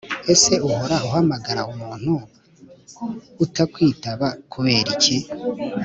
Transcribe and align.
ese 0.33 0.53
uhora 0.67 0.95
uhamagra 1.07 1.61
umuntu 1.71 2.13
utakwitaba 3.45 4.27
kuberiki? 4.51 5.15